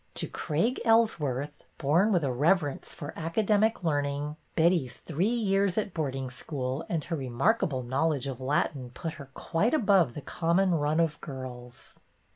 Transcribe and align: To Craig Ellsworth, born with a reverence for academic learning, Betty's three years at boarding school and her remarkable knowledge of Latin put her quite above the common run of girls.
To 0.15 0.27
Craig 0.27 0.81
Ellsworth, 0.83 1.63
born 1.77 2.11
with 2.11 2.23
a 2.23 2.31
reverence 2.31 2.91
for 2.91 3.13
academic 3.15 3.83
learning, 3.83 4.35
Betty's 4.55 4.97
three 4.97 5.27
years 5.29 5.77
at 5.77 5.93
boarding 5.93 6.31
school 6.31 6.83
and 6.89 7.03
her 7.03 7.15
remarkable 7.15 7.83
knowledge 7.83 8.25
of 8.25 8.41
Latin 8.41 8.89
put 8.95 9.13
her 9.21 9.29
quite 9.35 9.75
above 9.75 10.15
the 10.15 10.21
common 10.21 10.73
run 10.73 10.99
of 10.99 11.21
girls. 11.21 11.99